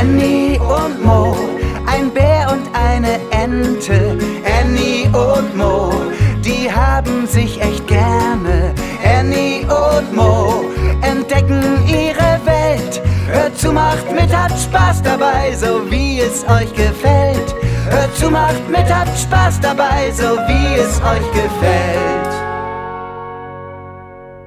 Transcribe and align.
Annie 0.00 0.58
und 0.58 1.04
Mo, 1.04 1.36
ein 1.84 2.10
Bär 2.10 2.50
und 2.50 2.74
eine 2.74 3.20
Ente. 3.32 4.16
Annie 4.58 5.04
und 5.08 5.54
Mo, 5.54 5.92
die 6.42 6.72
haben 6.72 7.26
sich 7.26 7.60
echt 7.60 7.86
gerne. 7.86 8.74
Annie 9.04 9.66
und 9.66 10.16
Mo 10.16 10.64
entdecken 11.02 11.86
ihre 11.86 12.40
Welt. 12.46 13.02
Hört 13.26 13.58
zu, 13.58 13.72
macht 13.72 14.10
mit, 14.10 14.34
habt 14.34 14.58
Spaß 14.58 15.02
dabei, 15.02 15.54
so 15.54 15.90
wie 15.90 16.20
es 16.20 16.48
euch 16.48 16.72
gefällt. 16.72 17.54
Hört 17.90 18.16
zu, 18.16 18.30
macht 18.30 18.70
mit, 18.70 18.88
habt 18.88 19.18
Spaß 19.18 19.60
dabei, 19.60 20.10
so 20.12 20.38
wie 20.48 20.80
es 20.80 20.96
euch 21.02 21.30
gefällt. 21.32 22.32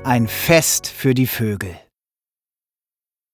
Ein 0.03 0.27
Fest 0.27 0.87
für 0.87 1.13
die 1.13 1.27
Vögel. 1.27 1.75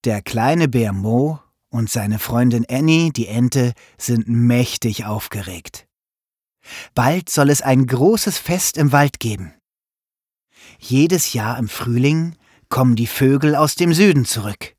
Der 0.04 0.22
kleine 0.22 0.68
Bär 0.68 0.92
Mo 0.92 1.40
und 1.70 1.90
seine 1.90 2.20
Freundin 2.20 2.66
Annie, 2.70 3.12
die 3.12 3.28
Ente, 3.28 3.74
sind 3.98 4.28
mächtig 4.28 5.06
aufgeregt. 5.06 5.88
Bald 6.94 7.30
soll 7.30 7.50
es 7.50 7.62
ein 7.62 7.88
großes 7.88 8.38
Fest 8.38 8.78
im 8.78 8.92
Wald 8.92 9.20
geben. 9.20 9.54
Jedes 10.80 11.34
Jahr 11.34 11.58
im 11.58 11.70
Frühling 11.70 12.36
kommen 12.70 12.96
die 12.96 13.08
Vögel 13.08 13.56
aus 13.56 13.76
dem 13.76 13.94
Süden 13.94 14.26
zurück. 14.26 14.76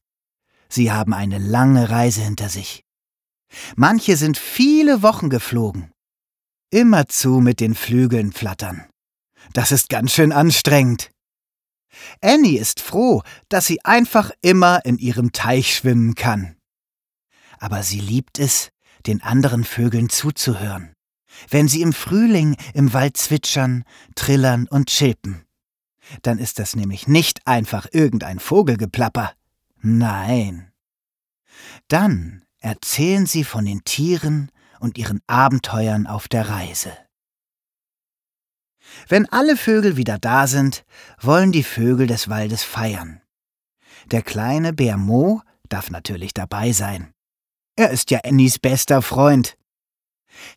Sie 0.68 0.92
haben 0.92 1.12
eine 1.12 1.38
lange 1.38 1.90
Reise 1.90 2.22
hinter 2.22 2.48
sich. 2.48 2.84
Manche 3.74 4.16
sind 4.16 4.38
viele 4.38 5.02
Wochen 5.02 5.28
geflogen. 5.28 5.90
Immerzu 6.70 7.40
mit 7.40 7.58
den 7.58 7.74
Flügeln 7.74 8.32
flattern. 8.32 8.86
Das 9.52 9.72
ist 9.72 9.88
ganz 9.88 10.12
schön 10.12 10.30
anstrengend. 10.30 11.10
Annie 12.20 12.60
ist 12.60 12.80
froh, 12.80 13.22
dass 13.48 13.66
sie 13.66 13.84
einfach 13.84 14.30
immer 14.42 14.84
in 14.84 14.98
ihrem 14.98 15.32
Teich 15.32 15.74
schwimmen 15.74 16.14
kann. 16.14 16.56
Aber 17.60 17.82
sie 17.82 18.00
liebt 18.00 18.38
es, 18.38 18.70
den 19.06 19.22
anderen 19.22 19.64
Vögeln 19.64 20.08
zuzuhören, 20.08 20.94
wenn 21.50 21.68
sie 21.68 21.82
im 21.82 21.92
Frühling 21.92 22.56
im 22.74 22.92
Wald 22.92 23.16
zwitschern, 23.16 23.84
trillern 24.16 24.66
und 24.66 24.88
chilpen. 24.88 25.44
Dann 26.22 26.38
ist 26.38 26.58
das 26.58 26.74
nämlich 26.74 27.06
nicht 27.06 27.46
einfach 27.46 27.86
irgendein 27.92 28.40
Vogelgeplapper. 28.40 29.32
Nein. 29.76 30.72
Dann 31.88 32.42
erzählen 32.58 33.26
sie 33.26 33.44
von 33.44 33.64
den 33.64 33.84
Tieren 33.84 34.50
und 34.80 34.98
ihren 34.98 35.20
Abenteuern 35.26 36.06
auf 36.06 36.28
der 36.28 36.48
Reise. 36.48 36.92
Wenn 39.06 39.26
alle 39.26 39.56
Vögel 39.56 39.96
wieder 39.96 40.18
da 40.18 40.46
sind, 40.46 40.84
wollen 41.20 41.52
die 41.52 41.62
Vögel 41.62 42.06
des 42.06 42.28
Waldes 42.28 42.64
feiern. 42.64 43.20
Der 44.10 44.22
kleine 44.22 44.72
Bär 44.72 44.96
Mo 44.96 45.42
darf 45.68 45.90
natürlich 45.90 46.34
dabei 46.34 46.72
sein. 46.72 47.12
Er 47.76 47.90
ist 47.90 48.10
ja 48.10 48.20
Annies 48.24 48.58
bester 48.58 49.02
Freund. 49.02 49.56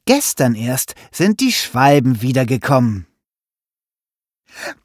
Gestern 0.05 0.55
erst 0.55 0.95
sind 1.11 1.39
die 1.39 1.51
Schwalben 1.51 2.21
wiedergekommen. 2.21 3.07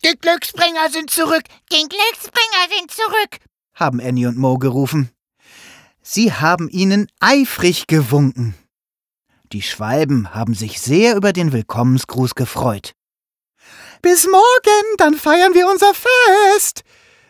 Die 0.05 0.17
Glücksbringer 0.19 0.91
sind 0.91 1.11
zurück! 1.11 1.45
Die 1.73 1.87
Glücksbringer 1.89 2.77
sind 2.77 2.91
zurück! 2.91 3.39
haben 3.75 4.01
Annie 4.01 4.27
und 4.27 4.37
Mo 4.37 4.59
gerufen. 4.59 5.11
Sie 6.03 6.33
haben 6.33 6.69
ihnen 6.69 7.09
eifrig 7.20 7.87
gewunken. 7.87 8.55
Die 9.53 9.63
Schwalben 9.63 10.35
haben 10.35 10.55
sich 10.55 10.81
sehr 10.81 11.17
über 11.17 11.33
den 11.33 11.53
Willkommensgruß 11.53 12.35
gefreut. 12.35 12.92
Bis 14.03 14.27
morgen, 14.27 14.97
dann 14.97 15.15
feiern 15.15 15.55
wir 15.55 15.69
unser 15.69 15.92
Fest, 15.95 16.83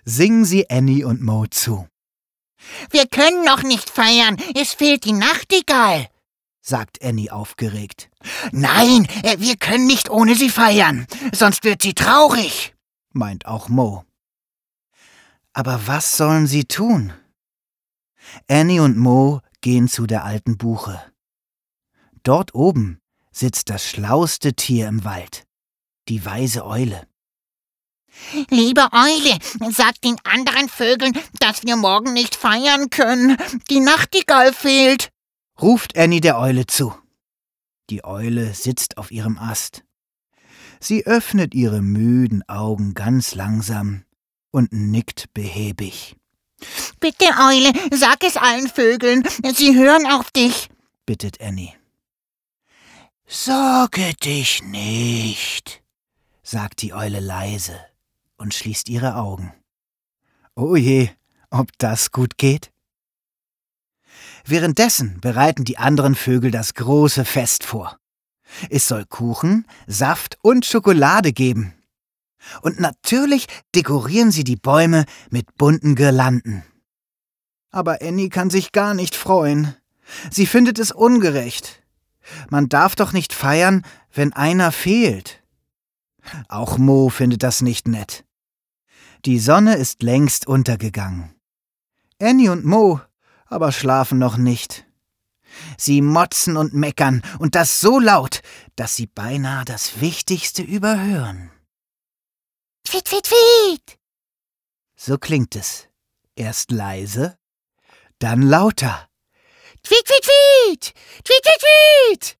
singen 0.05 0.45
sie 0.45 0.69
Annie 0.71 1.05
und 1.07 1.23
Mo 1.23 1.47
zu. 1.47 1.87
Wir 2.91 3.07
können 3.07 3.45
noch 3.45 3.63
nicht 3.63 3.91
feiern, 3.91 4.37
es 4.55 4.73
fehlt 4.75 5.05
die 5.05 5.13
Nachtigall, 5.13 6.09
sagt 6.61 7.03
Annie 7.03 7.33
aufgeregt. 7.33 8.11
Nein, 8.53 9.07
äh, 9.23 9.39
wir 9.39 9.57
können 9.57 9.87
nicht 9.87 10.11
ohne 10.11 10.35
sie 10.35 10.51
feiern, 10.51 11.07
sonst 11.33 11.65
wird 11.65 11.83
sie 11.83 11.95
traurig, 11.95 12.75
meint 13.13 13.47
auch 13.47 13.69
Mo. 13.69 14.05
Aber 15.53 15.87
was 15.87 16.17
sollen 16.17 16.47
sie 16.47 16.65
tun? 16.65 17.13
Annie 18.49 18.83
und 18.83 18.97
Mo 18.97 19.41
gehen 19.61 19.89
zu 19.89 20.07
der 20.07 20.25
alten 20.25 20.59
Buche. 20.59 21.03
Dort 22.23 22.55
oben 22.55 23.01
sitzt 23.31 23.71
das 23.71 23.89
schlauste 23.89 24.55
Tier 24.55 24.89
im 24.89 25.05
Wald 25.05 25.49
die 26.09 26.25
weise 26.25 26.65
Eule. 26.65 27.07
Liebe 28.51 28.89
Eule, 28.93 29.39
sag 29.73 30.01
den 30.03 30.17
anderen 30.25 30.69
Vögeln, 30.69 31.13
dass 31.41 31.65
wir 31.65 31.77
morgen 31.77 32.13
nicht 32.13 32.35
feiern 32.35 32.91
können. 32.91 33.37
Die 33.71 33.81
Nachtigall 33.81 34.53
fehlt, 34.53 35.11
ruft 35.61 35.97
Annie 35.97 36.21
der 36.21 36.39
Eule 36.39 36.67
zu. 36.67 36.95
Die 37.91 38.05
Eule 38.05 38.55
sitzt 38.55 38.99
auf 38.99 39.11
ihrem 39.11 39.39
Ast. 39.39 39.83
Sie 40.81 41.07
öffnet 41.07 41.55
ihre 41.55 41.81
müden 41.81 42.47
Augen 42.49 42.95
ganz 42.95 43.35
langsam 43.35 44.05
und 44.51 44.73
nickt 44.73 45.33
behäbig. 45.33 46.17
Bitte, 47.01 47.25
Eule, 47.25 47.73
sag 47.93 48.25
es 48.25 48.37
allen 48.37 48.69
Vögeln, 48.69 49.23
sie 49.55 49.75
hören 49.75 50.07
auf 50.07 50.31
dich, 50.33 50.69
bittet 51.07 51.41
Annie. 51.41 51.73
Sorge 53.27 54.15
dich 54.23 54.63
nicht, 54.63 55.83
sagt 56.43 56.83
die 56.83 56.95
Eule 56.95 57.21
leise 57.21 57.79
und 58.39 58.55
schließt 58.55 58.89
ihre 58.89 59.17
Augen. 59.17 59.53
Oh 60.55 60.77
je, 60.77 61.11
ob 61.51 61.71
das 61.79 62.11
gut 62.11 62.39
geht? 62.39 62.73
Währenddessen 64.45 65.21
bereiten 65.21 65.65
die 65.65 65.79
anderen 65.79 66.15
Vögel 66.15 66.51
das 66.51 66.75
große 66.75 67.25
Fest 67.25 67.65
vor. 67.65 67.99
Es 68.71 68.89
soll 68.89 69.05
Kuchen, 69.05 69.67
Saft 69.87 70.39
und 70.43 70.65
Schokolade 70.65 71.33
geben. 71.33 71.75
Und 72.63 72.81
natürlich 72.81 73.47
dekorieren 73.75 74.31
sie 74.31 74.45
die 74.45 74.57
Bäume 74.57 75.05
mit 75.31 75.57
bunten 75.57 75.95
Girlanden. 75.95 76.65
Aber 77.71 77.99
Annie 78.01 78.31
kann 78.31 78.49
sich 78.49 78.73
gar 78.73 78.95
nicht 78.95 79.15
freuen. 79.15 79.75
Sie 80.31 80.47
findet 80.47 80.79
es 80.79 80.91
ungerecht. 80.91 81.83
Man 82.49 82.69
darf 82.69 82.97
doch 82.97 83.13
nicht 83.13 83.33
feiern, 83.33 83.85
wenn 84.13 84.33
einer 84.33 84.73
fehlt. 84.73 85.43
Auch 86.49 86.79
Mo 86.79 87.09
findet 87.11 87.43
das 87.43 87.61
nicht 87.61 87.89
nett. 87.89 88.25
Die 89.25 89.39
Sonne 89.39 89.77
ist 89.77 90.03
längst 90.03 90.47
untergegangen. 90.47 91.35
Annie 92.21 92.51
und 92.51 92.65
Mo 92.65 93.01
aber 93.49 93.73
schlafen 93.73 94.19
noch 94.19 94.37
nicht. 94.37 94.85
Sie 95.77 96.03
motzen 96.03 96.57
und 96.57 96.75
meckern, 96.75 97.23
und 97.39 97.55
das 97.55 97.81
so 97.81 97.99
laut, 97.99 98.43
dass 98.77 98.95
sie 98.95 99.07
beinahe 99.07 99.65
das 99.65 100.01
Wichtigste 100.01 100.63
überhören. 100.63 101.51
Tweet, 102.85 103.07
tweet, 103.07 103.25
tweet! 103.25 103.99
So 104.97 105.19
klingt 105.19 105.57
es. 105.57 105.89
Erst 106.37 106.71
leise, 106.71 107.39
dann 108.19 108.43
lauter. 108.43 109.09
Tweet, 109.83 110.05
tweet, 110.05 110.23
tweet! 110.23 110.95
Tweet, 111.25 111.43
tweet, 111.43 112.39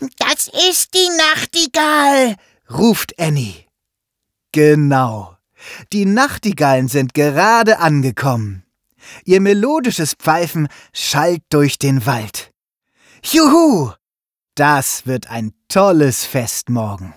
tweet! 0.00 0.18
Das 0.18 0.48
ist 0.68 0.94
die 0.94 1.08
Nachtigall! 1.16 2.36
ruft 2.70 3.18
Annie. 3.18 3.66
Genau. 4.52 5.37
Die 5.92 6.04
Nachtigallen 6.04 6.88
sind 6.88 7.14
gerade 7.14 7.78
angekommen. 7.78 8.64
Ihr 9.24 9.40
melodisches 9.40 10.14
Pfeifen 10.14 10.68
schallt 10.92 11.42
durch 11.50 11.78
den 11.78 12.04
Wald. 12.06 12.52
Juhu! 13.22 13.92
Das 14.54 15.06
wird 15.06 15.30
ein 15.30 15.52
tolles 15.68 16.24
Fest 16.24 16.68
morgen. 16.68 17.14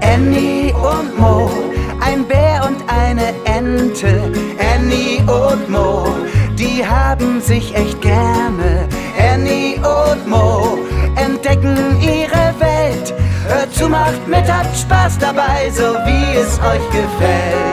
Annie 0.00 0.72
und 0.72 1.18
Mo, 1.18 1.50
ein 2.00 2.26
Bär 2.26 2.66
und 2.66 2.88
eine 2.88 3.34
Ente. 3.44 4.32
Annie 4.58 5.20
und 5.30 5.68
Mo, 5.68 6.06
die 6.58 6.84
haben 6.84 7.40
sich 7.42 7.74
echt 7.74 8.00
gerne. 8.00 8.79
Macht 14.10 14.28
mit, 14.28 14.52
habt 14.52 14.76
Spaß 14.76 15.18
dabei, 15.18 15.70
so 15.70 15.94
wie 16.04 16.36
es 16.36 16.58
euch 16.58 16.86
gefällt. 16.90 17.69